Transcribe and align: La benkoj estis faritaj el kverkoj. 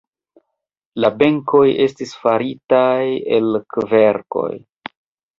La 1.03 1.09
benkoj 1.17 1.65
estis 1.83 2.13
faritaj 2.23 3.03
el 3.35 3.59
kverkoj. 3.75 4.49